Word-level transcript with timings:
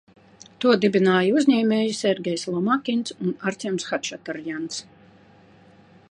To 0.63 0.71
dibināja 0.85 1.35
uzņēmēji 1.41 1.91
Sergejs 1.97 2.45
Lomakins 2.55 3.15
un 3.25 3.35
Artjoms 3.51 3.87
Hačatrjans. 3.91 4.83